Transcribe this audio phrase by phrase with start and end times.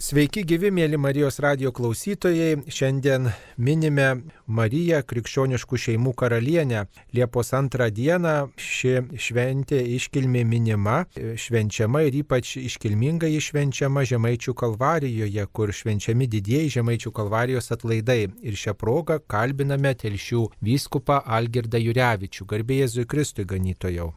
[0.00, 2.62] Sveiki gyvi, mėly Marijos radio klausytojai.
[2.72, 3.26] Šiandien
[3.60, 4.06] minime
[4.48, 6.86] Mariją krikščioniškų šeimų karalienę.
[7.12, 11.02] Liepos antrą dieną ši šventė iškilmė minima,
[11.44, 18.22] švenčiama ir ypač iškilmingai iššvenčiama Žemaičių kalvarijoje, kur švenčiami didieji Žemaičių kalvarijos atlaidai.
[18.40, 24.14] Ir šią progą kalbiname telšių vyskupą Algirdą Jurevičių, garbė Jėzui Kristui ganytojau.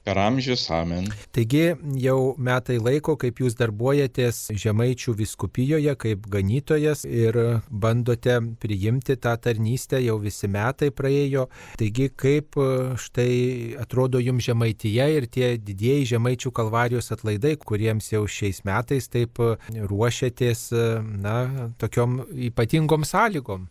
[0.00, 1.10] Per amžius amen.
[1.36, 7.36] Taigi jau metai laiko, kaip jūs darbuojatės Žemaičių viskupijoje kaip ganytojas ir
[7.68, 11.50] bandote priimti tą tarnystę, jau visi metai praėjo.
[11.76, 13.36] Taigi kaip e, štai
[13.84, 19.52] atrodo jums Žemaityje ir tie didieji Žemaičių kalvarijos atlaidai, kuriems jau šiais metais taip e,
[19.84, 20.90] ruošiatės, e,
[21.20, 21.36] na,
[21.76, 23.68] tokiom ypatingom sąlygom.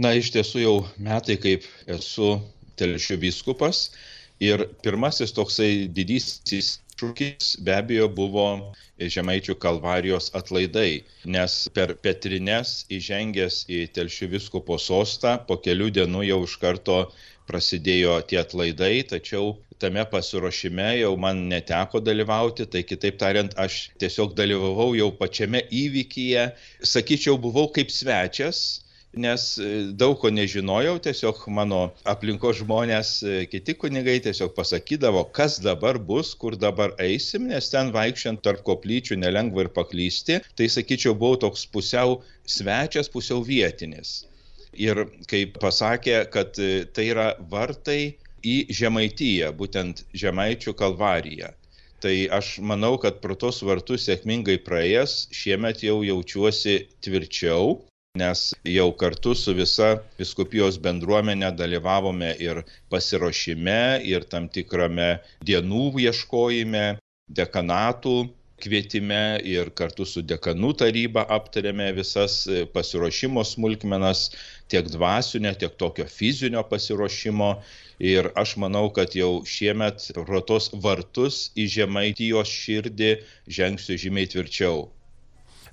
[0.00, 2.38] Na, iš tiesų jau metai, kaip esu
[2.80, 3.90] telšių vyskupas
[4.44, 8.46] Ir pirmasis toksai didysis šūkis be abejo buvo
[9.14, 11.04] Žemaičių kalvarijos atlaidai,
[11.36, 16.98] nes per Petrines įžengęs į Telšių viskopo sostą po kelių dienų jau iš karto
[17.48, 24.32] prasidėjo tie atlaidai, tačiau tame pasiruošime jau man neteko dalyvauti, tai kitaip tariant, aš tiesiog
[24.38, 26.48] dalyvavau jau pačiame įvykyje,
[26.94, 28.82] sakyčiau, buvau kaip svečias,
[29.16, 35.58] nes e, daug ko nežinojau, tiesiog mano aplinkos žmonės, e, kiti kunigai tiesiog pasakydavo, kas
[35.64, 40.40] dabar bus, kur dabar eisim, nes ten vaikščiant tarp koplyčių nelengva ir paklysti.
[40.56, 44.22] Tai sakyčiau, buvau toks pusiau svečias, pusiau vietinis.
[44.76, 51.54] Ir kaip pasakė, kad e, tai yra vartai į Žemaitiją, būtent Žemaičių kalvariją.
[52.04, 57.78] Tai aš manau, kad pro tos vartus sėkmingai praėjęs, šiemet jau jaučiuosi tvirčiau,
[58.20, 58.42] nes
[58.76, 63.80] jau kartu su visa viskupijos bendruomenė dalyvavome ir pasiruošime,
[64.12, 65.10] ir tam tikrame
[65.50, 66.86] dienų ieškojime,
[67.40, 68.16] dekanatų
[68.62, 72.36] kvietime ir kartu su dekanų taryba aptarėme visas
[72.72, 74.30] pasiruošimo smulkmenas,
[74.72, 77.50] tiek dvasinio, tiek tokio fizinio pasiruošimo.
[78.12, 83.12] Ir aš manau, kad jau šiemet rotos vartus į žemaitijos širdį
[83.58, 84.90] žengsiu žymiai tvirčiau.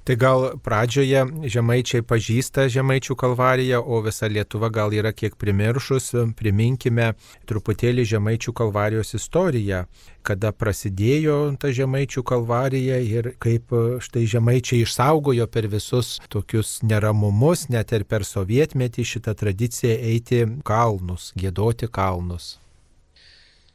[0.03, 6.09] Tai gal pradžioje žemaičiai pažįsta žemaičių kalvariją, o visa Lietuva gal yra kiek primiršus.
[6.35, 7.13] Priminkime
[7.47, 9.85] truputėlį žemaičių kalvarijos istoriją,
[10.27, 13.71] kada prasidėjo ta žemaičių kalvarija ir kaip
[14.03, 21.31] štai žemaičiai išsaugojo per visus tokius neramumus, net ir per sovietmetį šitą tradiciją eiti kalnus,
[21.39, 22.57] gėdoti kalnus.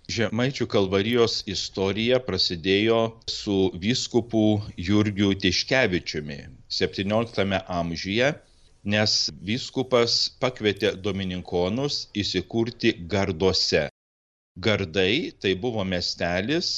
[0.09, 2.99] Žemaičių kalvarijos istorija prasidėjo
[3.29, 4.45] su vyskupu
[4.81, 6.39] Jurgiu Tiškevičiumi
[6.77, 8.31] 17 amžiuje,
[8.95, 9.17] nes
[9.51, 13.85] vyskupas pakvietė domininkonus įsikurti garduose.
[14.57, 16.71] Gardai tai buvo miestelis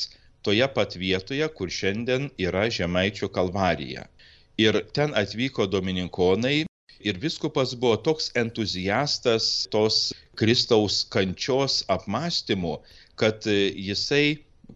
[0.42, 4.08] toje pat vietoje, kur šiandien yra Žemaičių kalvarija.
[4.58, 6.64] Ir ten atvyko domininkonai
[7.00, 12.74] ir viskupas buvo toks entuziastas tos Kristaus kančios apmąstymų,
[13.20, 13.50] kad e,
[13.88, 14.26] jisai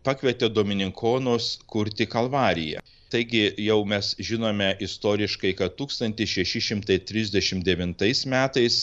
[0.07, 2.81] pakvietė domininkonus kurti kalvariją.
[3.15, 8.79] Taigi jau mes žinome istoriškai, kad 1639 metais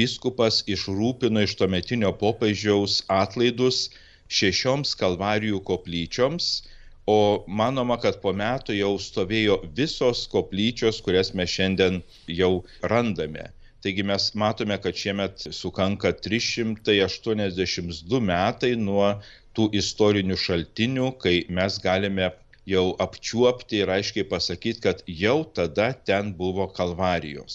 [0.00, 3.78] viskupas išrūpino iš tuometinio popiežiaus atlaidus
[4.28, 6.44] šešioms kalvarijų koplyčioms,
[7.08, 11.94] o manoma, kad po metų jau stovėjo visos koplyčios, kurias mes šiandien
[12.40, 12.52] jau
[12.92, 13.46] randame.
[13.84, 19.08] Taigi mes matome, kad šiemet sukanka 382 metai nuo
[19.56, 22.26] tų istorinių šaltinių, kai mes galime
[22.68, 27.54] jau apčiuopti ir aiškiai pasakyti, kad jau tada ten buvo kalvarijos.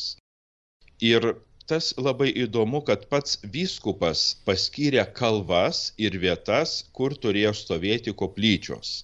[1.14, 1.22] Ir
[1.70, 5.78] tas labai įdomu, kad pats vyskupas paskyrė kalvas
[6.08, 9.04] ir vietas, kur turėjo stovėti koplyčios.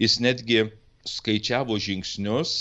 [0.00, 0.62] Jis netgi
[1.08, 2.52] skaičiavo žingsnius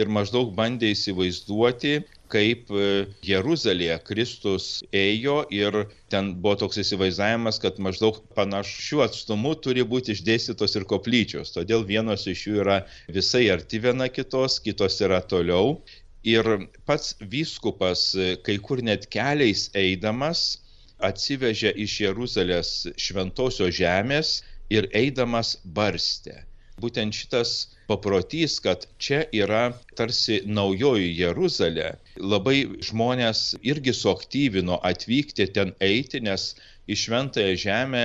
[0.00, 1.92] ir maždaug bandė įsivaizduoti,
[2.30, 2.86] kaip e,
[3.26, 5.76] Jeruzalėje Kristus ėjo ir
[6.12, 11.54] ten buvo toks įsivaizdavimas, kad maždaug panašių atstumų turi būti išdėstytos ir koplyčios.
[11.56, 12.80] Todėl vienos iš jų yra
[13.18, 15.80] visai arti viena kitos, kitos yra toliau.
[16.26, 16.46] Ir
[16.90, 20.60] pats vyskupas e, kai kur net keliais eidamas
[21.00, 24.40] atsivežė iš Jeruzalės šventosios žemės
[24.70, 26.49] ir eidamas barstė.
[26.80, 27.52] Būtent šitas
[27.90, 29.62] paprotys, kad čia yra
[29.98, 31.88] tarsi naujoji Jeruzalė,
[32.34, 33.42] labai žmonės
[33.72, 36.52] irgi suaktyvino atvykti ten eiti, nes
[36.90, 38.04] į šventąją žemę,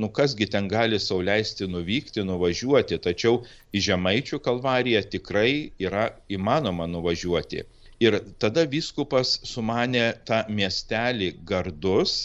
[0.00, 3.42] nu kasgi ten gali sauliaisti nuvykti, nuvažiuoti, tačiau
[3.74, 7.62] į Žemaičių kalvariją tikrai yra įmanoma nuvažiuoti.
[8.02, 12.16] Ir tada viskupas sumanė tą miestelį gardus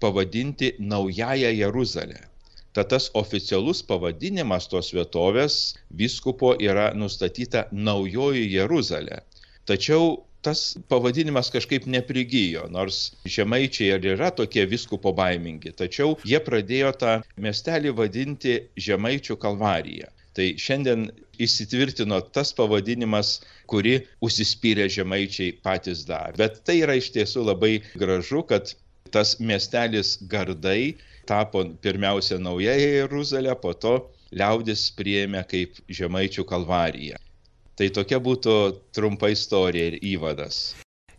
[0.00, 2.29] pavadinti Naująją Jeruzalę.
[2.72, 5.54] Tad tas oficialus pavadinimas tos vietovės
[6.02, 9.24] vyskupo yra nustatyta Naujoji Jeruzalė.
[9.66, 10.12] Tačiau
[10.46, 13.00] tas pavadinimas kažkaip neprigijo, nors
[13.36, 18.56] žemaičiai ir yra tokie viskupo baimingi, tačiau jie pradėjo tą miestelį vadinti
[18.86, 20.08] Žemaičių kalvariją.
[20.38, 21.08] Tai šiandien
[21.42, 23.40] įsitvirtino tas pavadinimas,
[23.70, 26.38] kurį užsispyrę žemaičiai patys dar.
[26.38, 28.72] Bet tai yra iš tiesų labai gražu, kad
[29.10, 30.94] tas miestelis Gardai
[31.30, 33.94] tapo pirmiausia naująją Jeruzalę, po to
[34.34, 37.18] liaudis priėmė kaip žemaičių kalvariją.
[37.78, 38.54] Tai tokia būtų
[38.94, 40.62] trumpa istorija ir įvadas.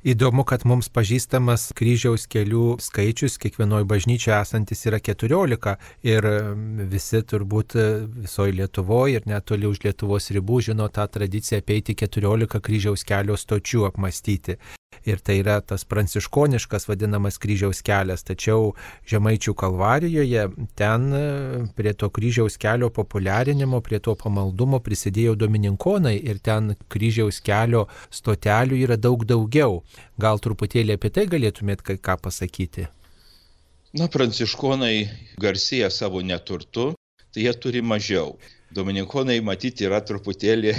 [0.02, 5.76] Įdomu, kad mums pažįstamas kryžiaus kelių skaičius kiekvienoje bažnyčioje esantis yra 14
[6.10, 6.28] ir
[6.90, 7.76] visi turbūt
[8.24, 13.86] visoje Lietuvoje ir netoli už Lietuvos ribų žino tą tradiciją apeiti 14 kryžiaus kelio stočių
[13.92, 14.58] apmastyti
[15.06, 18.74] ir tai yra tas pranciškoniškas vadinamas kryžiaus kelias, tačiau
[19.10, 20.46] Žemaičių kalvarijoje
[20.78, 21.24] ten e,
[21.78, 28.82] prie to kryžiaus kelio populiarinimo, prie to pamaldumo prisidėjo domininkonai ir ten kryžiaus kelio stotelių
[28.86, 29.82] yra daug daugiau.
[30.22, 32.88] Gal truputėlį apie tai galėtumėt kai ką pasakyti?
[33.98, 34.96] Na, pranciškonai
[35.42, 36.94] garsėja savo neturtu,
[37.34, 38.38] tai jie turi mažiau.
[38.72, 40.72] Dominikonai matyti yra truputėlį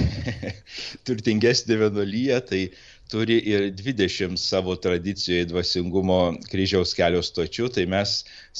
[1.06, 2.60] turtingesnė vienolyje, tai
[3.10, 6.18] turi ir 20 savo tradicijoje dvasingumo
[6.50, 8.14] kryžiaus kelio stočių, tai mes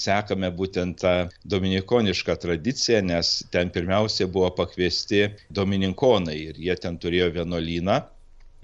[0.05, 1.15] sekame būtent tą
[1.55, 8.03] dominikonišką tradiciją, nes ten pirmiausia buvo pakviesti dominikonai ir jie ten turėjo vienuolyną.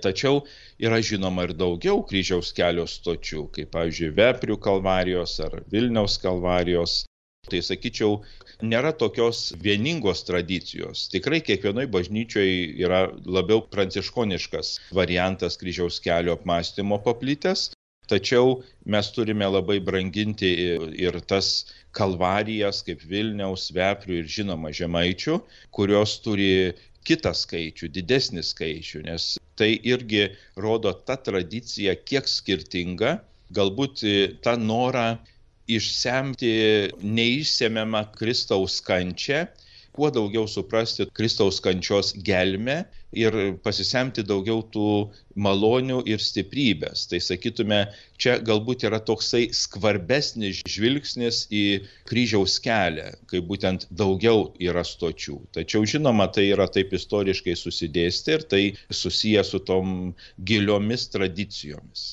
[0.03, 0.45] Tačiau
[0.79, 7.01] yra žinoma ir daugiau kryžiaus kelio stočių, kaip pavyzdžiui Veprių kalvarijos ar Vilniaus kalvarijos.
[7.49, 8.19] Tai sakyčiau,
[8.61, 11.07] nėra tokios vieningos tradicijos.
[11.13, 17.71] Tikrai kiekvienoje bažnyčioje yra labiau pranciškoniškas variantas kryžiaus kelio apmąstymo paplitęs,
[18.09, 20.51] tačiau mes turime labai branginti
[21.07, 21.49] ir tas
[21.97, 25.39] kalvarijas kaip Vilniaus, Veprių ir žinoma Žemaičių,
[25.75, 26.75] kurios turi
[27.09, 30.29] kitą skaičių, didesnį skaičių, nes tai irgi
[30.61, 33.19] rodo tą tradiciją, kiek skirtinga,
[33.57, 34.05] galbūt
[34.45, 35.09] tą norą
[35.69, 36.53] išsemti
[37.05, 39.47] neišsemiamą Kristaus kančią,
[39.99, 42.77] kuo daugiau suprasti Kristaus kančios gelmę
[43.23, 43.35] ir
[43.65, 44.91] pasisemti daugiau tų
[45.47, 47.07] malonių ir stiprybės.
[47.11, 47.81] Tai sakytume,
[48.21, 51.65] čia galbūt yra toksai skvarbesnis žvilgsnis į
[52.11, 55.41] kryžiaus kelią, kai būtent daugiau yra stočių.
[55.59, 58.63] Tačiau žinoma, tai yra taip istoriškai susidėsti ir tai
[59.03, 62.09] susiję su tom giliomis tradicijomis.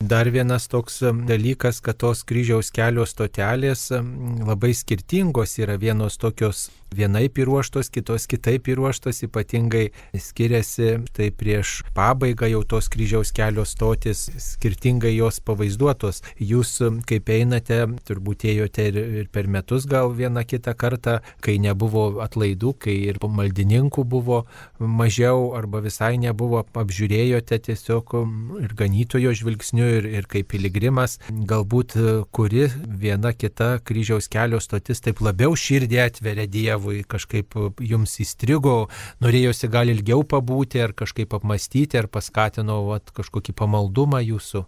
[0.00, 5.76] Dar vienas toks dalykas, kad tos kryžiaus kelio stotelės labai skirtingos yra.
[5.76, 13.32] Vienos tokios vienaip įruoštos, kitos kitaip įruoštos, ypatingai skiriasi, tai prieš pabaigą jau tos kryžiaus
[13.36, 16.22] kelio stotis skirtingai jos pavaizduotos.
[16.40, 16.76] Jūs
[17.08, 22.74] kaip einate, turbūt ėjote ir, ir per metus gal vieną kitą kartą, kai nebuvo atlaidų,
[22.84, 24.42] kai ir maldininkų buvo
[24.78, 28.16] mažiau arba visai nebuvo, apžiūrėjote tiesiog
[28.64, 31.96] ir ganytojo žvilgsniu ir, ir kaip piligrimas, galbūt
[32.34, 32.66] kuri
[33.00, 37.52] viena kita kryžiaus kelio stotis taip labiau širdį atveria Dievui Dievui kažkaip
[37.84, 38.88] jums įstrigo,
[39.20, 44.62] norėjosi gal ilgiau pabūti ar kažkaip apmastyti, ar paskatino vat, kažkokį pamaldumą jūsų?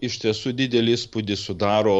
[0.00, 1.98] Iš tiesų didelį įspūdį sudaro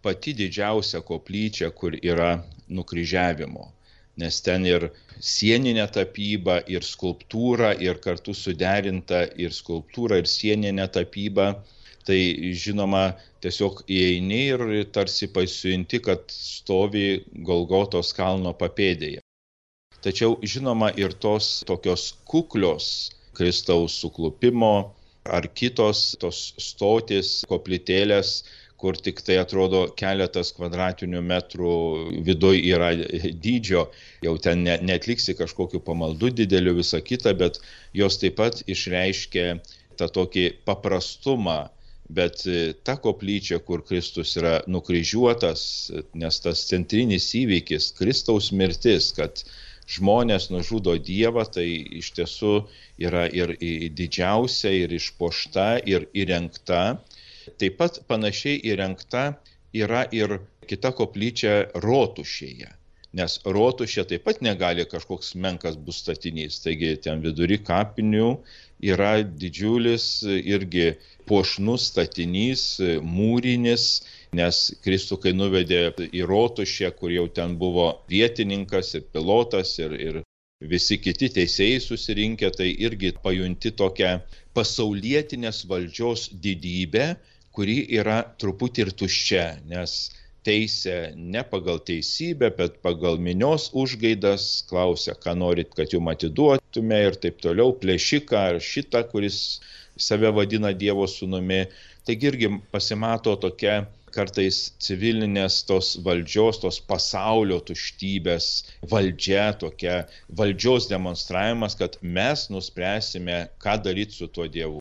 [0.00, 3.68] pati didžiausia koplyčia, kur yra nukryžiavimo.
[4.16, 4.88] Nes ten ir
[5.20, 11.50] sieninė tapyba, ir skulptūra, ir kartu suderinta ir skulptūra, ir sieninė tapyba
[12.08, 12.20] tai
[12.56, 13.10] žinoma
[13.44, 14.64] tiesiog įeini ir
[14.94, 19.20] tarsi pasijunti, kad stovi Golgotos kalno papėdėje.
[20.00, 24.94] Tačiau žinoma ir tos tokios kuklios Kristaus suklupimo
[25.28, 28.40] ar kitos tos stotis, koplytėlės,
[28.80, 31.74] kur tik tai atrodo keletas kvadratinių metrų
[32.28, 32.88] viduje yra
[33.44, 33.82] dydžio,
[34.24, 37.60] jau ten ne, netliksi kažkokiu pamaldu dideliu visą kitą, bet
[37.92, 39.46] jos taip pat išreiškia
[40.00, 41.58] tą tokį paprastumą
[42.16, 45.62] bet e, ta koplyčia, kur Kristus yra nukryžiuotas,
[46.22, 49.44] nes tas centrinis įvykis, Kristaus mirtis, kad
[49.90, 51.66] žmonės nužudo Dievą, tai
[52.00, 52.54] iš tiesų
[53.02, 53.54] yra ir
[53.98, 56.82] didžiausia, ir išpošta, ir įrengta.
[57.58, 59.24] Taip pat panašiai įrengta
[59.74, 60.40] yra ir
[60.70, 62.79] kita koplyčia rotušėje.
[63.18, 66.60] Nes rotušė taip pat negali kažkoks menkas bus statinys.
[66.62, 68.28] Taigi ten vidury kapinių
[68.92, 70.92] yra didžiulis irgi
[71.26, 72.62] puošnus statinys,
[73.02, 73.86] mūrinis,
[74.40, 80.22] nes Kristų, kai nuvedė į rotušę, kur jau ten buvo vietininkas ir pilotas ir, ir
[80.60, 84.20] visi kiti teisėjai susirinkę, tai irgi pajunti tokią
[84.54, 87.14] pasaulietinės valdžios didybę,
[87.50, 89.98] kuri yra truputį ir tuščia, nes
[90.46, 97.18] teisę ne pagal teisybę, bet pagal minios užgaidas, klausia, ką norit, kad jum atiduotume ir
[97.24, 99.38] taip toliau, plėšiką ar šitą, kuris
[100.00, 101.64] save vadina Dievo sūnumi.
[102.08, 103.82] Taigi irgi pasimato tokia
[104.14, 108.50] kartais civilinės tos valdžios, tos pasaulio tuštybės
[108.92, 110.02] valdžia, tokia
[110.42, 114.79] valdžios demonstravimas, kad mes nuspręsime, ką daryti su tuo Dievu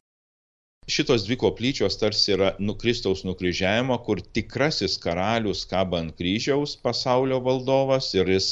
[0.89, 7.39] šitos dvi koplyčios tarsi yra nu, Kristaus nukryžiavimo, kur tikrasis karalius kaba ant kryžiaus pasaulio
[7.45, 8.49] valdovas ir jis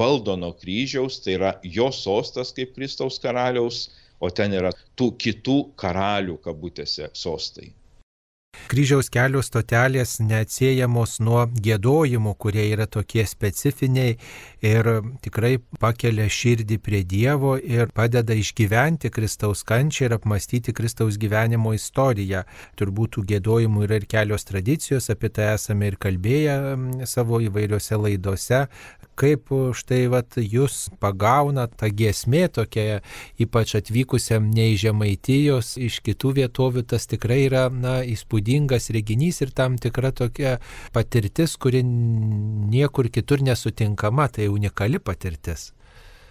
[0.00, 3.88] valdo nuo kryžiaus, tai yra jo sostas kaip Kristaus karaliaus,
[4.20, 7.72] o ten yra tų kitų karalių kabutėse sostai.
[8.70, 14.16] Kryžiaus kelio stotelės neatsiejamos nuo gėdojimų, kurie yra tokie specifiniai
[14.66, 14.88] ir
[15.24, 22.44] tikrai pakelia širdį prie Dievo ir padeda išgyventi Kristaus kančią ir apmastyti Kristaus gyvenimo istoriją.
[22.78, 26.56] Turbūt tų gėdojimų yra ir kelios tradicijos, apie tai esame ir kalbėję
[27.10, 28.64] savo įvairiose laidose,
[29.20, 33.00] kaip štai vat jūs pagauna ta giesmė tokia,
[33.40, 39.52] ypač atvykusiam ne iš Žemaitijos, iš kitų vietovių, tas tikrai yra, na, įspūdingas reginys ir
[39.56, 40.56] tam tikra tokia
[40.94, 45.70] patirtis, kuri niekur kitur nesutinkama, tai unikali patirtis.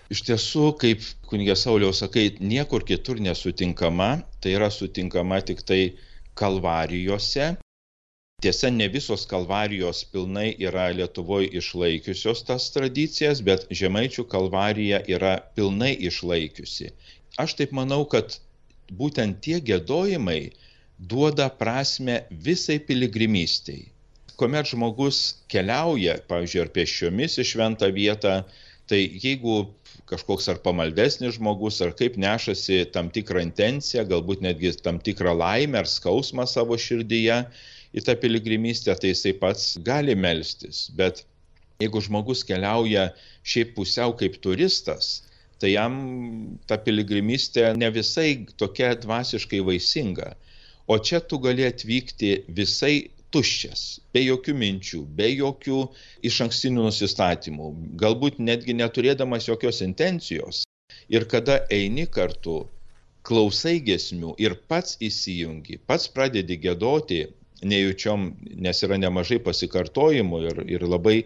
[0.10, 5.82] Iš tiesų, kaip kunigė Sauliaus sakai, niekur kitur nesutinkama, tai yra sutinkama tik tai
[6.40, 7.52] kalvarijose,
[8.40, 15.92] Tiesa, ne visos kalvarijos pilnai yra Lietuvoje išlaikiusios tas tradicijas, bet Žemaičių kalvarija yra pilnai
[16.08, 16.94] išlaikiusi.
[17.44, 18.38] Aš taip manau, kad
[18.96, 20.54] būtent tie gėdojimai
[21.12, 23.82] duoda prasme visai piligrimystėj.
[24.40, 25.20] Komet žmogus
[25.52, 28.38] keliauja, pavyzdžiui, ar pėsčiomis į šventą vietą,
[28.88, 29.66] tai jeigu
[30.10, 35.84] kažkoks ar pamaldesnis žmogus, ar kaip nešasi tam tikrą intenciją, galbūt netgi tam tikrą laimę
[35.84, 37.44] ar skausmą savo širdyje,
[37.96, 40.88] į tą piligrimystę, tai jisai pats gali melstis.
[40.96, 41.24] Bet
[41.82, 43.10] jeigu žmogus keliauja
[43.44, 45.24] šiaip pusiau kaip turistas,
[45.60, 45.96] tai jam
[46.68, 50.34] ta piligrimystė ne visai tokia dvasiškai vaisinga.
[50.90, 55.84] O čia tu gali atvykti visai tuščias, be jokių minčių, be jokių
[56.26, 57.70] iš ankstinių nusistatymų,
[58.02, 60.64] galbūt netgi neturėdamas jokios intencijos.
[61.14, 62.64] Ir kada eini kartu,
[63.26, 67.28] klausai gesmių ir pats įsijungi, pats pradedi gėdoti,
[67.64, 68.26] nejučiom,
[68.66, 71.18] nes yra nemažai pasikartojimų ir, ir labai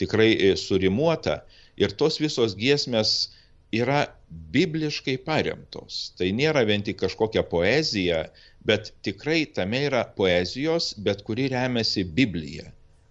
[0.00, 1.42] tikrai e, surimuota.
[1.80, 3.32] Ir tos visos giesmės
[3.72, 4.04] yra
[4.52, 6.12] bibliškai paremtos.
[6.18, 8.26] Tai nėra vien tik kažkokia poezija,
[8.68, 12.68] bet tikrai tame yra poezijos, bet kuri remiasi Biblija.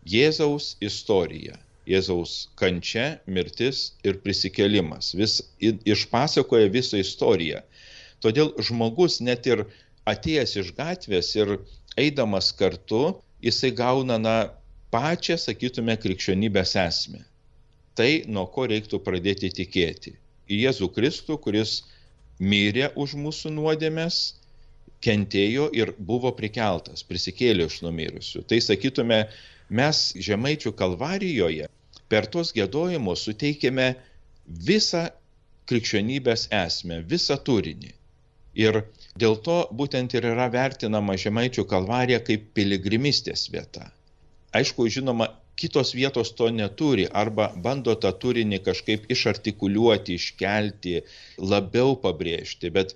[0.08, 1.58] Jėzaus istorija.
[1.90, 5.16] Jėzaus kančia, mirtis ir prisikelimas.
[5.18, 7.64] Vis išpasakoja visą istoriją.
[8.22, 9.66] Todėl žmogus net ir
[10.10, 11.56] atėjęs iš gatvės ir
[12.00, 14.36] eidamas kartu, jisai gauna, na,
[14.92, 17.24] pačią, sakytume, krikščionybės esmę.
[17.96, 20.16] Tai, nuo ko reiktų pradėti tikėti.
[20.52, 21.82] Į Jėzų Kristų, kuris
[22.40, 24.22] mirė už mūsų nuodėmės,
[25.02, 28.44] kentėjo ir buvo prikeltas, prisikėlė iš numirusių.
[28.48, 29.24] Tai sakytume,
[29.70, 31.70] mes Žemaičių kalvarijoje
[32.12, 33.88] per tos gėdojimus suteikėme
[34.68, 35.08] visą
[35.72, 37.94] krikščionybės esmę, visą turinį.
[38.60, 38.82] Ir
[39.20, 43.90] Dėl to būtent ir yra vertinama Žemaičių kalvarija kaip piligrimistės vieta.
[44.56, 45.28] Aišku, žinoma,
[45.60, 50.96] kitos vietos to neturi arba bando tą turinį kažkaip išartikuliuoti, iškelti,
[51.54, 52.96] labiau pabrėžti, bet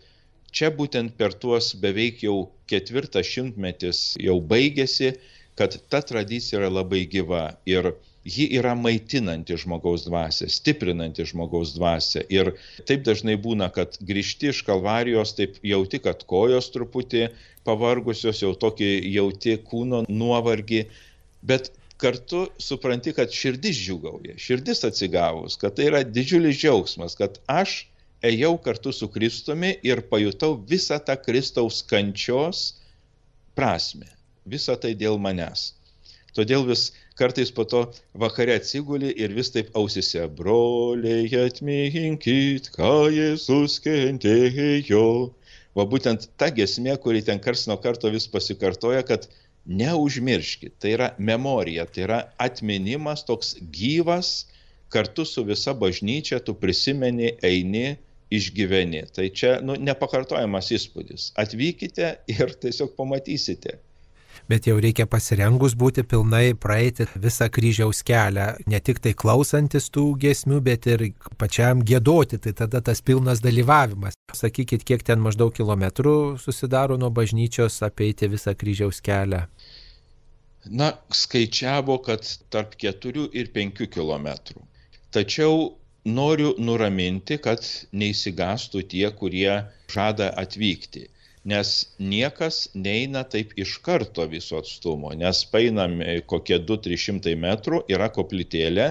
[0.55, 2.37] čia būtent per tuos beveik jau
[2.71, 5.13] ketvirtas šimtmetis jau baigėsi,
[5.59, 7.91] kad ta tradicija yra labai gyva ir
[8.25, 12.25] ji yra maitinanti žmogaus dvasę, stiprinanti žmogaus dvasę.
[12.33, 12.55] Ir
[12.89, 17.27] taip dažnai būna, kad grįžti iš kalvarijos, taip jauti, kad kojos truputį
[17.67, 20.85] pavargusios, jau tokį jauti kūno nuovargį,
[21.45, 27.83] bet kartu supranti, kad širdis džiugauja, širdis atsigavus, kad tai yra didžiulis džiaugsmas, kad aš
[28.25, 32.67] ėjau kartu su Kristumi ir pajutau visą tą Kristaus kančios
[33.55, 34.09] prasme.
[34.45, 35.71] Visą tai dėl manęs.
[36.35, 37.81] Todėl vis kartais po to
[38.13, 45.05] vakare atsiguli ir vis taip ausise, broliai atminkit, ką Jėzus kentėjo.
[45.75, 49.27] Va būtent ta gesmė, kuri ten kars nuo karto vis pasikartoja, kad
[49.65, 54.45] neužmirškit, tai yra memorija, tai yra atminimas toks gyvas,
[54.93, 57.97] kartu su visa bažnyčia tu prisimeni, eini,
[58.35, 59.03] išgyveni.
[59.15, 61.31] Tai čia nu, nepakartojamas įspūdis.
[61.41, 63.79] Atvykite ir tiesiog pamatysite
[64.49, 70.07] bet jau reikia pasirengus būti pilnai praeiti visą kryžiaus kelią, ne tik tai klausantis tų
[70.23, 71.07] giesmių, bet ir
[71.41, 74.17] pačiam gėdoti, tai tada tas pilnas dalyvavimas.
[74.35, 79.45] Sakykit, kiek ten maždaug kilometrų susidaro nuo bažnyčios apeiti visą kryžiaus kelią.
[80.65, 84.27] na, skaičiavo, kad tarp 4 ir 5 km.
[85.13, 85.75] Tačiau
[86.05, 89.51] noriu nuraminti, kad neįsigastų tie, kurie
[89.91, 91.07] žada atvykti.
[91.45, 91.71] Nes
[92.01, 98.87] niekas neina taip iš karto viso atstumo, nes painami kokie 2-300 metrų, yra koplytėlė,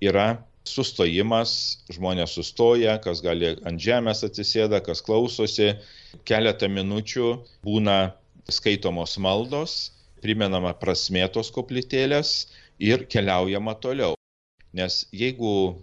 [0.00, 0.26] yra
[0.64, 1.52] sustojimas,
[1.92, 5.74] žmonės sustoja, kas gali ant žemės atsisėda, kas klausosi,
[6.28, 7.28] keletą minučių
[7.66, 7.98] būna
[8.48, 9.92] skaitomos maldos,
[10.24, 12.46] primenama prasmėtos koplytėlės
[12.80, 14.16] ir keliaujama toliau.
[14.72, 15.76] Nes jeigu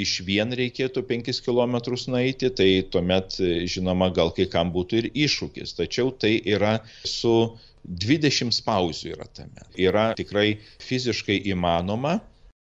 [0.00, 1.76] iš vien reikėtų 5 km
[2.10, 3.38] nueiti, tai tuomet,
[3.70, 5.76] žinoma, gal kai kam būtų ir iššūkis.
[5.78, 7.34] Tačiau tai yra su
[7.84, 9.66] 20 pauzių yra tame.
[9.78, 12.18] Yra tikrai fiziškai įmanoma.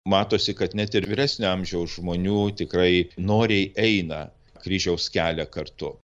[0.07, 4.27] Matosi, kad net ir vyresnio amžiaus žmonių tikrai noriai eina
[4.63, 5.97] kryžiaus kelią kartu.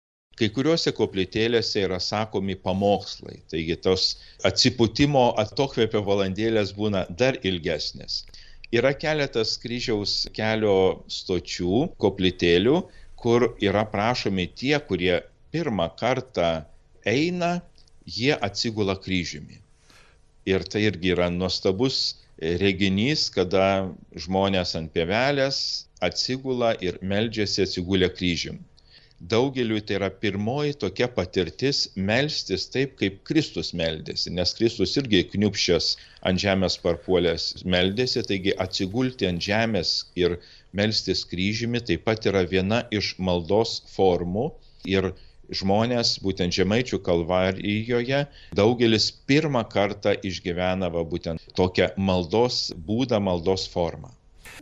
[0.40, 4.04] Kai kuriuose koplytėlėse yra sakomi pamokslai, taigi tos
[4.48, 8.22] atsipūtimo atokvėpio valandėlės būna dar ilgesnės.
[8.70, 12.76] Yra keletas kryžiaus kelio stočių, koplytėlių,
[13.18, 15.16] kur yra prašomi tie, kurie
[15.50, 16.50] pirmą kartą
[17.12, 17.50] eina,
[18.06, 19.58] jie atsigula kryžiumi.
[20.46, 21.98] Ir tai irgi yra nuostabus
[22.62, 25.60] reginys, kada žmonės ant pievelės
[26.00, 28.62] atsigula ir meldžiasi atsigulę kryžium
[29.20, 35.90] daugeliui tai yra pirmoji tokia patirtis melstis taip, kaip Kristus meldėsi, nes Kristus irgi kniupščias
[36.30, 40.38] ant žemės parpuolės meldėsi, taigi atsigulti ant žemės ir
[40.72, 44.50] melstis kryžimi taip pat yra viena iš maldos formų.
[44.88, 45.10] Ir
[45.52, 48.22] žmonės, būtent žemaičių kalvarijoje,
[48.56, 54.14] daugelis pirmą kartą išgyvena va, būtent tokią maldos būdą, maldos formą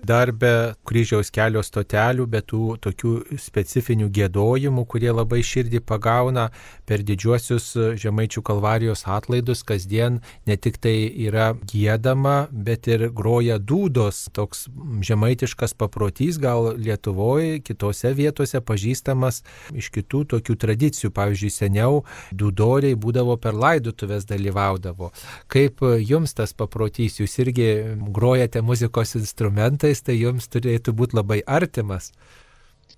[0.05, 6.49] dar be kryžiaus kelio stotelių, be tų tokių specifinių gėdojimų, kurie labai širdį pagauna
[6.89, 10.97] per didžiuosius žemaičių kalvarijos atlaidus, kasdien ne tik tai
[11.29, 14.67] yra gėdama, bet ir groja dūdos, toks
[15.05, 19.43] žemaitiškas paprotys, gal Lietuvoje, kitose vietose pažįstamas
[19.75, 21.13] iš kitų tokių tradicijų.
[21.19, 22.03] Pavyzdžiui, seniau
[22.37, 25.11] dūdoriai būdavo per laidutuvės dalyvaudavo.
[25.51, 27.69] Kaip jums tas paprotys, jūs irgi
[28.15, 29.78] grojate muzikos instrumentai?
[29.79, 32.13] Instrumentais, tai jums turėtų būti labai artimas.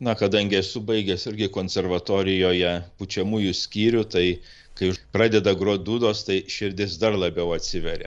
[0.00, 4.40] Na, kadangi esu baigęs irgi konservatorijoje pučiamųjų skyrių, tai
[4.74, 8.06] kai pradeda grodūdos, tai širdis dar labiau atsiveria.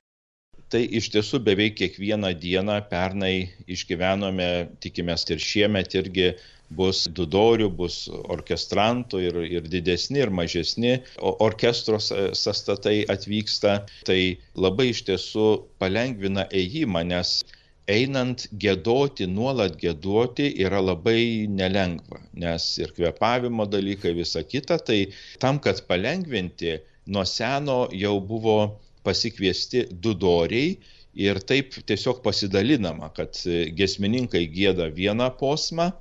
[0.69, 6.33] Tai iš tiesų beveik kiekvieną dieną pernai išgyvenome, tikimės ir šiemet irgi
[6.73, 13.83] bus dudorių, bus orkestrantų ir, ir didesni, ir mažesni orkestro sastatai atvyksta.
[14.07, 14.19] Tai
[14.57, 17.43] labai iš tiesų palengvina ėjimą, nes
[17.91, 24.99] einant gėdoti, nuolat gėdoti yra labai nelengva, nes ir kvepavimo dalykai, visa kita, tai
[25.39, 26.77] tam, kad palengvinti,
[27.11, 28.57] nuo seno jau buvo
[29.03, 30.77] pasikviesti du doriai
[31.19, 33.35] ir taip tiesiog pasidalinama, kad
[33.77, 35.91] gesmininkai gėda vieną posmą,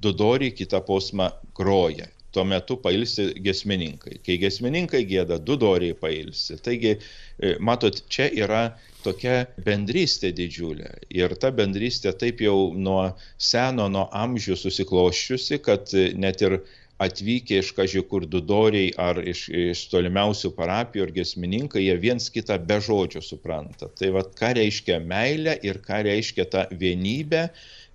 [0.00, 4.18] du doriai kitą posmą groja tuo metu pailsi gesmininkai.
[4.24, 6.56] Kai gesmininkai gėda, du doriai pailsi.
[6.64, 8.62] Taigi, e, matot, čia yra
[9.04, 10.90] tokia bendrystė didžiulė.
[11.14, 15.92] Ir ta bendrystė taip jau nuo seno, nuo amžių susikloščiusi, kad
[16.24, 16.60] net ir
[17.02, 22.78] atvykę iš kažkur dudoriai ar iš, iš tolimiausių parapijų ar gesmininkai, jie viens kitą be
[22.84, 23.90] žodžio supranta.
[23.98, 27.48] Tai vad, ką reiškia meilė ir ką reiškia ta vienybė,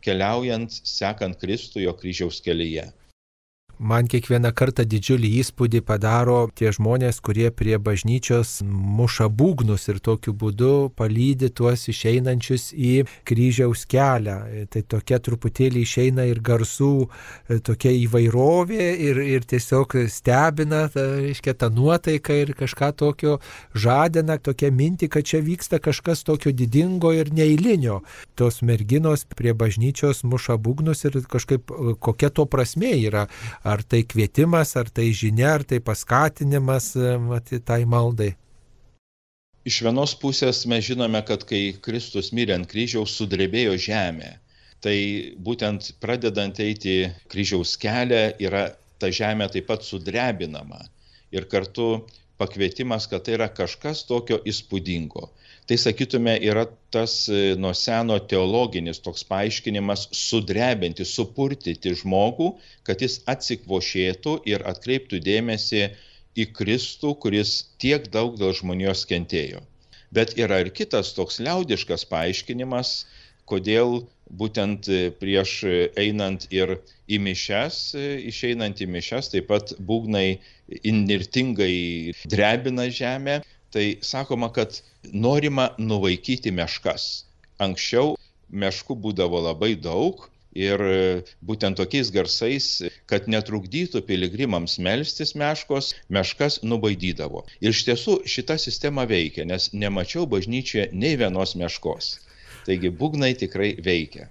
[0.04, 2.90] keliaujant, sekant Kristų jo kryžiaus kelyje.
[3.78, 10.32] Man kiekvieną kartą didžiulį įspūdį padaro tie žmonės, kurie prie bažnyčios muša būgnus ir tokiu
[10.34, 12.94] būdu palydi tuos išeinančius į
[13.30, 14.38] kryžiaus kelią.
[14.74, 17.06] Tai tokia truputėlį išeina ir garsų,
[17.70, 23.38] tokia įvairovė ir, ir tiesiog stebina, ta, reiškia, ta nuotaika ir kažką tokio
[23.78, 28.02] žadina, tokia minti, kad čia vyksta kažkas tokio didingo ir neįlinio.
[28.34, 31.70] Tos merginos prie bažnyčios muša būgnus ir kažkaip
[32.02, 33.28] kokia to prasme yra
[33.68, 38.30] Ar tai kvietimas, ar tai žinia, ar tai paskatinimas e, tai maldai?
[39.68, 44.38] Iš vienos pusės mes žinome, kad kai Kristus mirė ant kryžiaus, sudrebėjo žemė.
[44.86, 44.96] Tai
[45.48, 46.96] būtent pradedant eiti
[47.34, 48.70] kryžiaus kelią yra
[49.02, 50.80] ta žemė taip pat sudrebinama.
[51.36, 52.06] Ir kartu
[52.40, 55.28] pakvietimas, kad tai yra kažkas tokio įspūdingo
[55.68, 62.54] tai sakytume yra tas e, nuo seno teologinis toks paaiškinimas sudrebinti, supurtyti žmogų,
[62.88, 65.84] kad jis atsikvošėtų ir atkreiptų dėmesį
[66.40, 69.60] į Kristų, kuris tiek daug dėl žmonijos kentėjo.
[70.16, 73.02] Bet yra ir kitas toks liaudiškas paaiškinimas,
[73.48, 74.06] kodėl
[74.40, 75.58] būtent e, prieš
[76.00, 76.78] einant ir
[77.12, 80.40] į mišes, e, išeinant į mišes, taip pat būgnai
[80.88, 83.42] inirtingai drebina žemę,
[83.74, 84.80] tai sakoma, kad
[85.12, 87.26] norima nuvaikyti meškas.
[87.64, 88.16] Anksčiau
[88.50, 90.28] meškų būdavo labai daug
[90.58, 90.82] ir
[91.46, 92.68] būtent tokiais garsais,
[93.10, 97.46] kad netrukdytų piligrimams melstis meškos, meškas nubaidydavo.
[97.62, 102.18] Ir iš tiesų šita sistema veikia, nes nemačiau bažnyčioje nei vienos meškos.
[102.66, 104.28] Taigi būgnai tikrai veikia.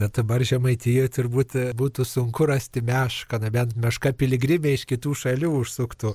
[0.00, 5.52] Bet dabar žemaitijoje turbūt būtų sunku rasti mešką, na bent meška piligrimė iš kitų šalių
[5.60, 6.14] užsuktų.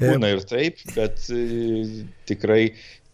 [0.00, 1.22] Būna ir taip, bet
[2.28, 2.62] tikrai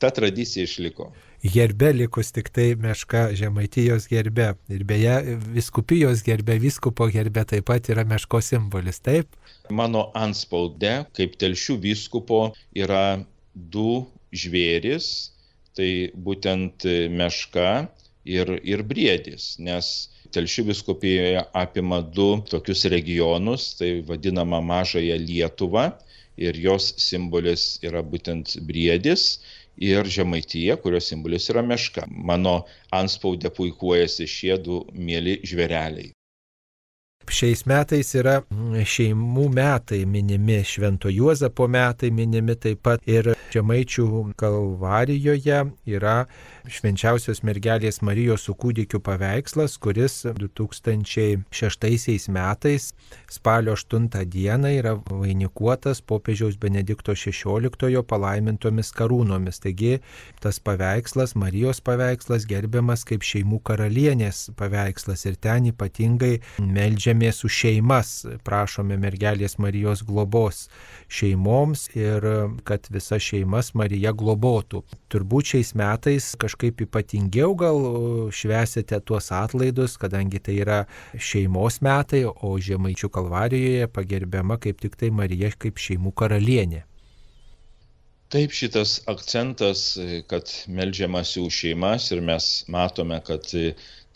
[0.03, 4.53] ta tradicija išliko herbe likus tik tai meška žemaitijos gerbe.
[4.71, 9.27] Ir beje, viskupijos gerbe, viskupo gerbe taip pat yra meško simbolis, taip?
[9.71, 15.33] Mano anspaude, kaip telšių viskupo, yra du žvėris,
[15.77, 17.89] tai būtent meška
[18.25, 25.91] ir, ir briedis, nes telšių viskupijoje apima du tokius regionus, tai vadinama mažąją Lietuvą
[26.37, 29.41] ir jos simbolis yra būtent briedis
[29.77, 32.07] ir Žemaitija, kurios simbolis yra meška.
[32.09, 36.13] Mano anspaudę puikuojasi šie du mėly žvėreliai.
[37.33, 38.41] Šiais metais yra
[38.95, 45.59] šeimų metai minimi, Švento Juozapo metai minimi taip pat ir Žemaičių kalvarijoje
[45.93, 46.27] yra
[46.73, 52.95] švenčiausios mergelės Marijos su kūdikiu paveikslas, kuris 2006 metais
[53.29, 59.61] spalio 8 dieną yra vainikuotas popiežiaus Benedikto XVI palaimintomis karūnomis.
[59.61, 59.99] Taigi
[60.41, 68.15] tas paveikslas, Marijos paveikslas gerbiamas kaip šeimų karalienės paveikslas ir ten ypatingai meldžiamės už šeimas,
[68.47, 70.69] prašome mergelės Marijos globos
[71.13, 72.25] šeimoms ir
[72.65, 74.83] kad visa šeimas Marija globotų.
[75.11, 80.85] Turbūt šiais metais kažkaip ypatingiau gal švesite tuos atlaidus, kadangi tai yra
[81.19, 86.85] šeimos metai, o Žemaičių kalvarijoje pagerbiama kaip tik tai Marija kaip šeimų karalienė.
[88.33, 89.99] Taip šitas akcentas,
[90.31, 93.45] kad melžiamasi už šeimas ir mes matome, kad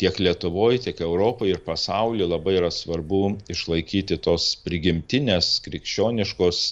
[0.01, 6.62] tiek Lietuvoje, tiek Europoje ir pasaulyje labai yra svarbu išlaikyti tos prigimtinės krikščioniškos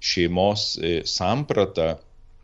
[0.00, 0.72] šeimos
[1.08, 1.94] sampratą,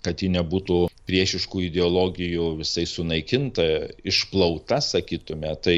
[0.06, 3.64] kad ji nebūtų priešiškų ideologijų visai sunaikinta,
[4.06, 5.76] išplauta, sakytume, tai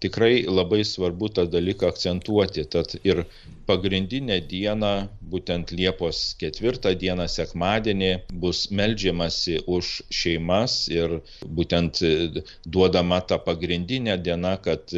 [0.00, 2.64] tikrai labai svarbu tą dalyką akcentuoti.
[2.72, 3.24] Tad ir
[3.68, 4.92] pagrindinė diena,
[5.32, 8.10] būtent Liepos ketvirtą dieną, sekmadienį,
[8.42, 11.18] bus melžiamasi už šeimas ir
[11.58, 12.02] būtent
[12.66, 14.94] duodama ta pagrindinė diena, kad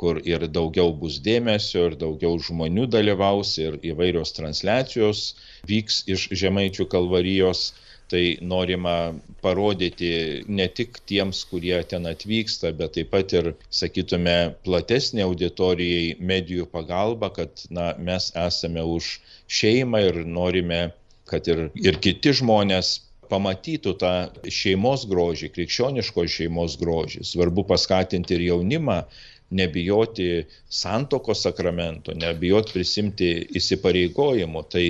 [0.00, 5.24] kur ir daugiau bus dėmesio, ir daugiau žmonių dalyvaus, ir įvairios transliacijos
[5.70, 7.70] vyks iš Žemaičių kalvarijos
[8.10, 10.10] tai norima parodyti
[10.48, 17.30] ne tik tiems, kurie ten atvyksta, bet taip pat ir, sakytume, platesnė auditorijai medijų pagalba,
[17.36, 19.14] kad na, mes esame už
[19.60, 20.82] šeimą ir norime,
[21.30, 22.98] kad ir, ir kiti žmonės
[23.30, 24.14] pamatytų tą
[24.50, 27.22] šeimos grožį, krikščioniškos šeimos grožį.
[27.26, 29.04] Svarbu paskatinti ir jaunimą
[29.50, 34.64] nebijoti santokos sakramento, nebijoti prisimti įsipareigojimų.
[34.70, 34.84] Tai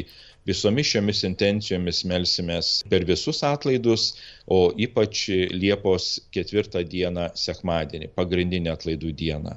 [0.49, 4.15] visomis šiomis intencijomis melsimės per visus atlaidus,
[4.47, 9.57] o ypač Liepos ketvirtą dieną sekmadienį, pagrindinę atlaidų dieną.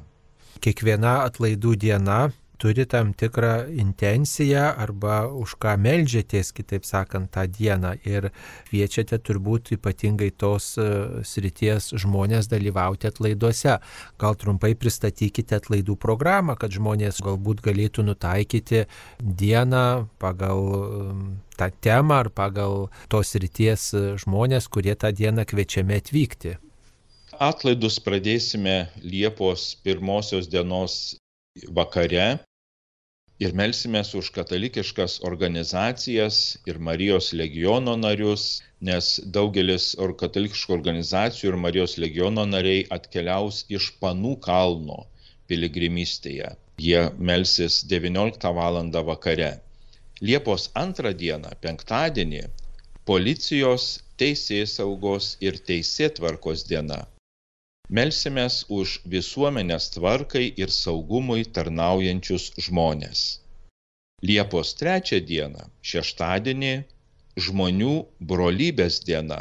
[0.64, 2.20] Kiekviena atlaidų diena
[2.64, 8.30] turi tam tikrą intenciją arba už ką melžiatės, kitaip sakant, tą dieną ir
[8.70, 10.86] kviečiate turbūt ypatingai tos e,
[11.28, 13.76] srities žmonės dalyvauti atlaiduose.
[14.24, 18.86] Gal trumpai pristatykite atlaidų programą, kad žmonės galbūt galėtų nutaikyti
[19.20, 19.84] dieną
[20.24, 21.18] pagal e,
[21.60, 23.90] tą temą ar pagal tos ryties
[24.24, 26.56] žmonės, kurie tą dieną kviečiami atvykti.
[27.44, 31.18] Atlaidus pradėsime Liepos pirmosios dienos
[31.76, 32.40] vakare
[33.42, 39.88] ir melsimės už katalikiškas organizacijas ir Marijos legiono narius, nes daugelis
[40.22, 45.00] katalikiškų organizacijų ir Marijos legiono nariai atkeliaus iš Panų kalno
[45.50, 46.54] piligrimystėje.
[46.78, 48.80] Jie melsis 19 val.
[49.10, 49.52] vakare.
[50.22, 52.44] Liepos antrą dieną, penktadienį,
[53.06, 57.04] policijos, teisės saugos ir teisėtvarkos diena.
[57.98, 63.20] Melsimės už visuomenės tvarkai ir saugumui tarnaujančius žmonės.
[64.30, 66.72] Liepos trečią dieną, šeštadienį,
[67.48, 67.92] žmonių
[68.32, 69.38] brolybės diena.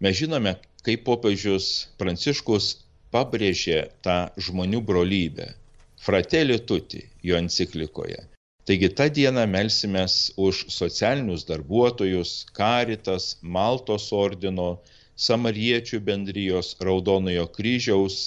[0.00, 1.68] Mes žinome, kaip popiežius
[2.00, 2.66] Pranciškus
[3.14, 5.52] pabrėžė tą žmonių brolybę.
[6.02, 8.24] Fratelli tuti jo enciklikoje.
[8.66, 14.70] Taigi tą dieną melsimės už socialinius darbuotojus, karitas, Maltos ordino,
[15.18, 18.18] samariečių bendrijos, Raudonojo kryžiaus,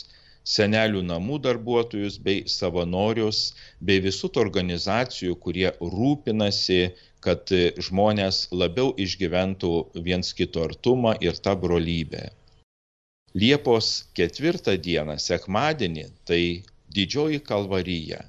[0.53, 6.81] senelių namų darbuotojus bei savanorius, bei visų organizacijų, kurie rūpinasi,
[7.21, 7.53] kad
[7.87, 9.73] žmonės labiau išgyventų
[10.07, 12.29] viens kito artumą ir tą brolybę.
[13.37, 16.41] Liepos ketvirtą dieną, sekmadienį, tai
[16.91, 18.25] didžioji kalvarija,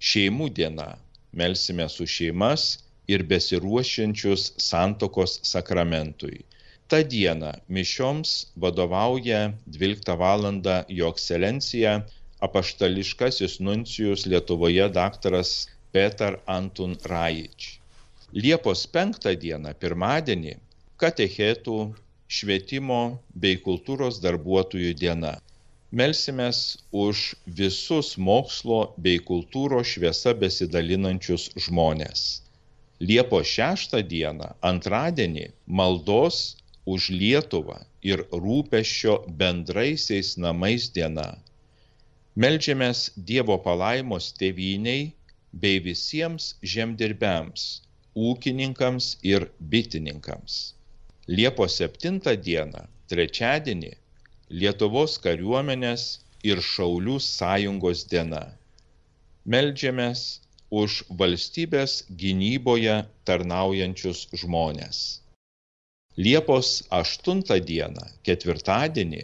[0.00, 0.94] šeimų diena,
[1.36, 2.78] melsime su šeimas
[3.10, 6.40] ir besiruošiančius santokos sakramentui.
[6.90, 8.30] Ta diena mišioms
[8.62, 9.40] vadovauja
[9.78, 10.46] 12 val.
[10.88, 11.92] jo ekscelencija
[12.46, 17.68] apaštališkasis nuncijus Lietuvoje daktaras Petar Antun Rajič.
[18.34, 20.56] Liepos 5 dieną, pirmadienį,
[20.96, 21.78] katechetų,
[22.38, 23.00] švietimo
[23.44, 25.36] bei kultūros darbuotojų diena
[25.90, 26.58] melsimės
[26.92, 27.22] už
[27.60, 32.42] visus mokslo bei kultūros šviesa besidalinančius žmonės.
[33.00, 36.40] Liepos 6 dieną, antradienį, maldos
[36.94, 37.78] už Lietuvą
[38.10, 41.28] ir rūpešio bendraisiais namais diena.
[42.44, 45.10] Meldžiamės Dievo palaimos tėviniai
[45.62, 47.64] bei visiems žemdirbiams,
[48.28, 50.60] ūkininkams ir bitininkams.
[51.38, 53.92] Liepos 7 dieną, trečiadienį,
[54.62, 56.06] Lietuvos kariuomenės
[56.42, 58.44] ir Šaulių sąjungos diena.
[59.54, 60.24] Meldžiamės
[60.70, 65.20] už valstybės gynyboje tarnaujančius žmonės.
[66.18, 69.20] Liepos 8 dieną, ketvirtadienį,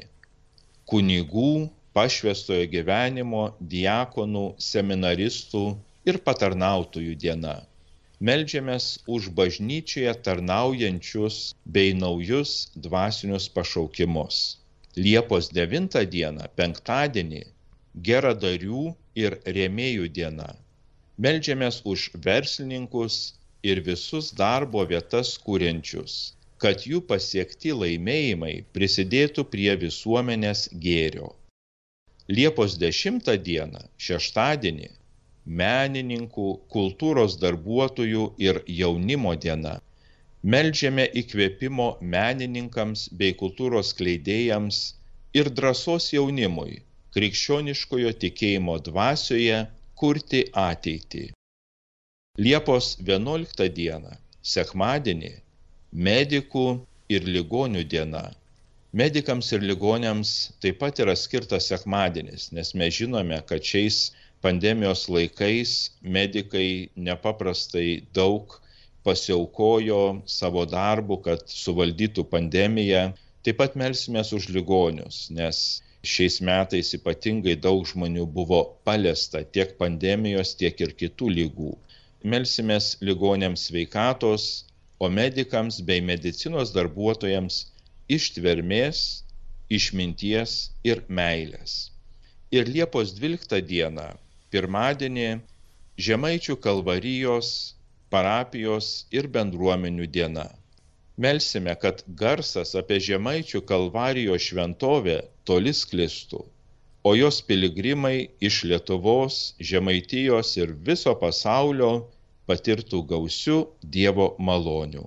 [0.86, 3.40] kunigų, pašvestojo gyvenimo,
[3.72, 5.62] diakonų, seminaristų
[6.06, 7.56] ir patarnautojų diena.
[8.20, 14.38] Meldžiamės už bažnyčioje tarnaujančius bei naujus dvasinius pašaukimus.
[14.94, 17.42] Liepos 9 dieną, penktadienį,
[18.10, 18.94] geradarių
[19.24, 20.54] ir rėmėjų diena.
[21.18, 23.34] Meldžiamės už verslininkus
[23.66, 31.32] ir visus darbo vietas kūrenčius, kad jų pasiekti laimėjimai prisidėtų prie visuomenės gėrio.
[32.28, 34.88] Liepos 10 dieną, šeštadienį,
[35.62, 39.76] menininkų, kultūros darbuotojų ir jaunimo diena
[40.54, 44.76] meldžiame įkvėpimo menininkams bei kultūros kleidėjams
[45.40, 46.76] ir drąsos jaunimui
[47.16, 49.58] krikščioniškojo tikėjimo dvasioje
[50.02, 51.24] kurti ateitį.
[52.46, 54.12] Liepos 11 dieną,
[54.52, 55.32] sekmadienį,
[55.92, 56.66] medikų
[57.08, 58.26] ir ligonių diena.
[58.96, 60.30] Medikams ir ligoniams
[60.64, 68.60] taip pat yra skirtas sekmadienis, nes mes žinome, kad šiais pandemijos laikais medikai nepaprastai daug
[69.06, 73.02] pasiaukojo savo darbu, kad suvaldytų pandemiją.
[73.46, 80.54] Taip pat melsimės už ligonius, nes šiais metais ypatingai daug žmonių buvo paliesta tiek pandemijos,
[80.58, 81.74] tiek ir kitų lygų.
[82.26, 84.48] Melsimės ligonėms sveikatos,
[84.98, 87.66] o medikams bei medicinos darbuotojams
[88.16, 89.00] ištvermės,
[89.68, 90.56] išminties
[90.86, 91.90] ir meilės.
[92.54, 94.08] Ir Liepos 12 dieną,
[94.54, 95.30] pirmadienį,
[96.06, 97.48] Žemaičių kalvarijos
[98.12, 100.44] parapijos ir bendruomenių diena.
[101.16, 105.16] Melsime, kad garsas apie Žemaičių kalvarijos šventovę
[105.48, 106.42] toli sklistų,
[107.08, 111.90] o jos piligrimai iš Lietuvos, Žemaitijos ir viso pasaulio
[112.48, 113.58] patirtų gausių
[113.96, 115.04] Dievo malonių.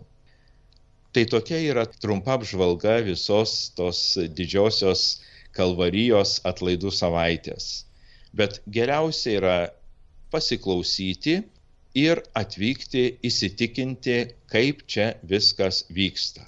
[1.14, 4.02] Tai tokia yra trumpa apžvalga visos tos
[4.38, 5.06] didžiosios
[5.58, 7.70] kalvarijos atlaidų savaitės.
[8.38, 9.56] Bet geriausia yra
[10.30, 11.40] pasiklausyti
[11.98, 14.20] ir atvykti įsitikinti,
[14.54, 16.46] kaip čia viskas vyksta.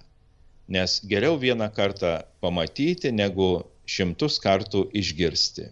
[0.72, 5.72] Nes geriau vieną kartą pamatyti, negu šimtus kartų išgirsti.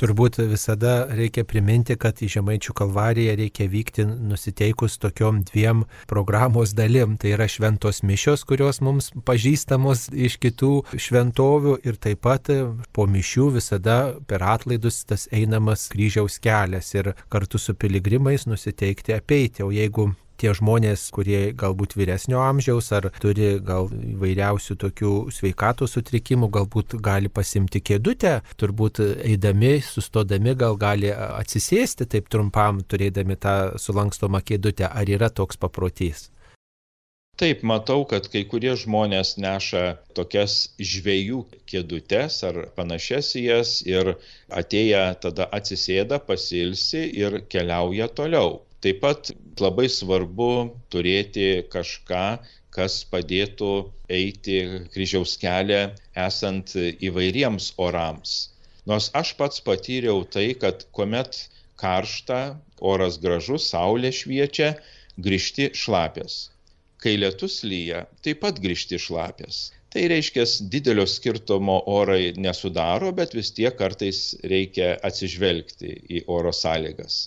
[0.00, 7.18] Turbūt visada reikia priminti, kad į Žemaičių kalvariją reikia vykti nusiteikus tokiom dviem programos dalim.
[7.20, 12.48] Tai yra šventos mišios, kurios mums pažįstamos iš kitų šventovių ir taip pat
[12.96, 19.66] po mišių visada per atlaidus tas einamas kryžiaus kelias ir kartu su piligrimais nusiteikti apeiti.
[19.66, 26.50] O jeigu tie žmonės, kurie galbūt vyresnio amžiaus ar turi gal įvairiausių tokių sveikatos sutrikimų,
[26.56, 34.42] galbūt gali pasimti kėdutę, turbūt eidami, sustodami gal gali atsisėsti taip trumpam, turėdami tą sulankstomą
[34.44, 34.88] kėdutę.
[34.90, 36.30] Ar yra toks paprotys?
[37.40, 39.82] Taip, matau, kad kai kurie žmonės neša
[40.18, 40.56] tokias
[40.92, 41.38] žvėjų
[41.72, 44.10] kėdutes ar panašias į jas ir
[44.62, 48.58] atėję tada atsisėda, pasilsi ir keliauja toliau.
[48.84, 49.32] Taip pat
[49.64, 50.50] labai svarbu
[50.94, 52.24] turėti kažką,
[52.76, 53.70] kas padėtų
[54.16, 54.58] eiti
[54.94, 55.80] kryžiaus kelią
[56.26, 56.74] esant
[57.08, 58.34] įvairiems orams.
[58.90, 61.40] Nors aš pats patyriau tai, kad kuomet
[61.82, 62.40] karšta,
[62.92, 64.70] oras gražus, saulė šviečia,
[65.26, 66.38] grįžti šlapės.
[67.00, 69.60] Kai lietus lyja, taip pat grįžti šlapės.
[69.90, 74.22] Tai reiškia, didelio skirtumo orai nesudaro, bet vis tiek kartais
[74.54, 77.24] reikia atsižvelgti į oro sąlygas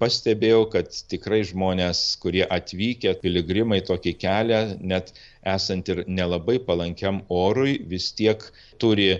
[0.00, 4.60] pastebėjau, kad tikrai žmonės, kurie atvykę, piligrimai tokį kelią,
[4.92, 5.12] net
[5.56, 8.42] esant ir nelabai palankiam orui, vis tiek
[8.82, 9.10] turi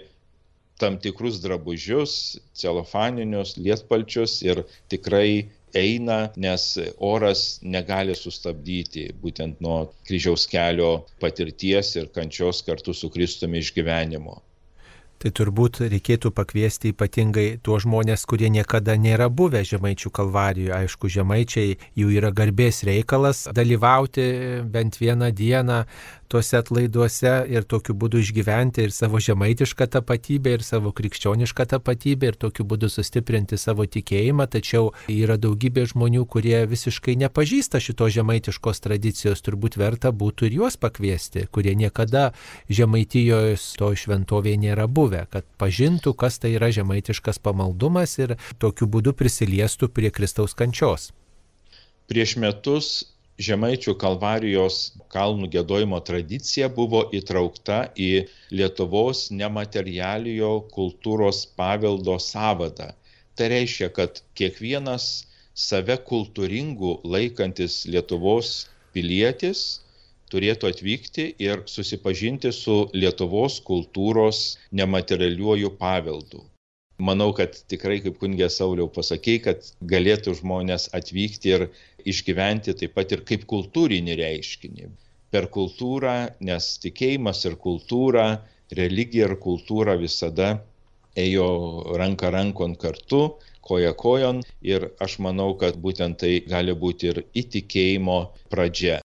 [0.80, 2.14] tam tikrus drabužius,
[2.60, 4.62] celofaninius, lietpalčius ir
[4.92, 6.66] tikrai eina, nes
[7.00, 10.90] oras negali sustabdyti būtent nuo kryžiaus kelio
[11.22, 14.40] patirties ir kančios kartu su Kristumi išgyvenimo.
[15.16, 20.74] Tai turbūt reikėtų pakviesti ypatingai tuos žmonės, kurie niekada nėra buvę Žemaičių kalvarijoje.
[20.76, 24.26] Aišku, Žemaičiai jų yra garbės reikalas dalyvauti
[24.68, 25.80] bent vieną dieną
[26.28, 32.38] tuose atlaiduose ir tokiu būdu išgyventi ir savo žemaitišką tapatybę, ir savo krikščionišką tapatybę, ir
[32.46, 34.48] tokiu būdu sustiprinti savo tikėjimą.
[34.52, 40.78] Tačiau yra daugybė žmonių, kurie visiškai nepažįsta šitos žemaitiškos tradicijos, turbūt verta būtų ir juos
[40.80, 42.30] pakviesti, kurie niekada
[42.68, 49.16] žemaitijos to šventovėje nėra buvę, kad pažintų, kas tai yra žemaitiškas pamaldumas ir tokiu būdu
[49.16, 51.12] prisiliestų prie Kristaus kančios.
[52.06, 54.76] Prieš metus Žemaičių kalvarijos
[55.12, 58.10] kalnų gėdojimo tradicija buvo įtraukta į
[58.60, 62.88] Lietuvos nematerialijo kultūros paveldo savadą.
[63.36, 65.10] Tai reiškia, kad kiekvienas
[65.66, 68.54] save kultūringų laikantis Lietuvos
[68.96, 69.66] pilietis
[70.32, 74.44] turėtų atvykti ir susipažinti su Lietuvos kultūros
[74.80, 76.40] nematerialiuoju paveldu.
[76.98, 81.64] Manau, kad tikrai, kaip kungė Sauliau pasakė, kad galėtų žmonės atvykti ir
[82.08, 84.88] išgyventi taip pat ir kaip kultūrinį reiškinį.
[85.34, 88.24] Per kultūrą, nes tikėjimas ir kultūra,
[88.80, 90.54] religija ir kultūra visada
[91.20, 91.48] ėjo
[92.00, 93.22] ranka rankon kartu,
[93.60, 99.02] koja kojon ir aš manau, kad būtent tai gali būti ir įtikėjimo pradžia.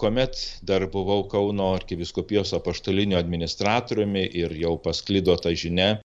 [0.00, 5.98] Komet dar buvau Kauno arkiviskupijos apaštalinio administratoriumi ir jau pasklido ta žinia,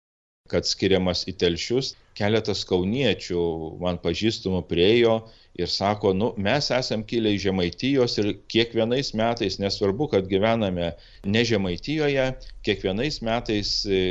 [0.53, 3.43] kad skiriamas į telšius, keletas kauniečių
[3.81, 5.15] man pažįstamų priejo
[5.57, 10.93] ir sako, nu, mes esam kilę iš Žemaitijos ir kiekvienais metais, nesvarbu, kad gyvename
[11.25, 12.27] ne Žemaitijoje,
[12.67, 14.03] kiekvienais metais e,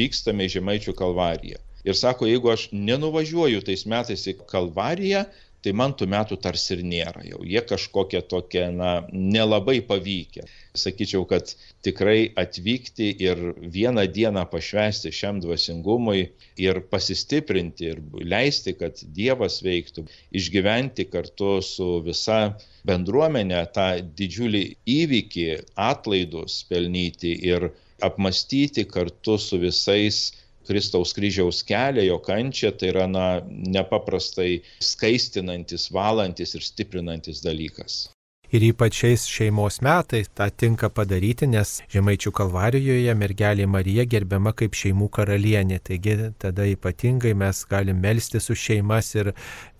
[0.00, 1.62] vykstame į Žemaičių kalvariją.
[1.86, 5.22] Ir sako, jeigu aš nenuvažiuoju tais metais į kalvariją,
[5.64, 7.40] tai man tų metų tarsi ir nėra jau.
[7.46, 10.44] Jie kažkokie tokie, na, nelabai pavykę.
[10.76, 11.52] Sakyčiau, kad
[11.86, 13.40] tikrai atvykti ir
[13.76, 16.26] vieną dieną pašvesti šiam dvasingumui
[16.62, 18.02] ir pasistiprinti ir
[18.34, 22.40] leisti, kad Dievas veiktų, išgyventi kartu su visa
[22.86, 23.88] bendruomenė tą
[24.18, 24.64] didžiulį
[24.96, 25.48] įvykį,
[25.88, 27.70] atlaidus pelnyti ir
[28.06, 30.18] apmastyti kartu su visais
[30.68, 33.28] Kristaus kryžiaus kelią, jo kančią, tai yra na,
[33.76, 38.04] nepaprastai skaistinantis, valantis ir stiprinantis dalykas.
[38.54, 44.78] Ir ypač šiais šeimos metais tą tinka padaryti, nes Žemaičių kalvarijoje mergelė Marija gerbiama kaip
[44.78, 45.80] šeimų karalienė.
[45.88, 49.32] Taigi tada ypatingai mes galim melstis už šeimas ir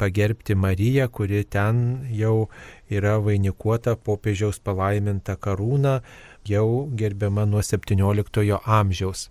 [0.02, 2.48] pagerbti Mariją, kuri ten jau
[2.90, 6.00] yra vainikuota popiežiaus palaiminta karūna,
[6.50, 9.28] jau gerbiama nuo 17 amžiaus.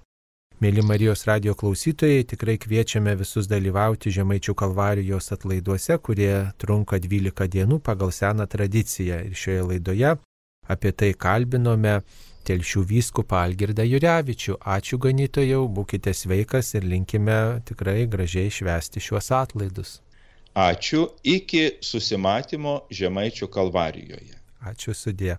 [0.63, 6.31] Mėly Marijos radio klausytojai, tikrai kviečiame visus dalyvauti Žemaičių kalvarijos atlaiduose, kurie
[6.63, 9.17] trunka 12 dienų pagal seną tradiciją.
[9.27, 10.13] Ir šioje laidoje
[10.71, 11.97] apie tai kalbinome
[12.47, 14.55] telšių vyskupą Algirdą Jurevičių.
[14.77, 19.97] Ačiū ganytojau, būkite sveikas ir linkime tikrai gražiai švesti šiuos atlaidus.
[20.55, 24.39] Ačiū, iki susimatymo Žemaičių kalvarijoje.
[24.63, 25.35] Ačiū sudė.